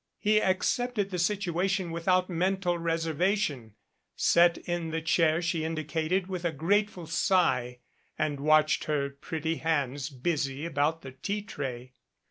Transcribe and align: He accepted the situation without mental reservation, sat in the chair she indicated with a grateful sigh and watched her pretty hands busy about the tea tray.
He 0.17 0.41
accepted 0.41 1.11
the 1.11 1.19
situation 1.19 1.91
without 1.91 2.27
mental 2.27 2.75
reservation, 2.75 3.75
sat 4.15 4.57
in 4.57 4.89
the 4.89 4.99
chair 4.99 5.43
she 5.43 5.63
indicated 5.63 6.25
with 6.25 6.43
a 6.43 6.51
grateful 6.51 7.05
sigh 7.05 7.81
and 8.17 8.39
watched 8.39 8.85
her 8.85 9.11
pretty 9.11 9.57
hands 9.57 10.09
busy 10.09 10.65
about 10.65 11.03
the 11.03 11.11
tea 11.11 11.43
tray. 11.43 11.93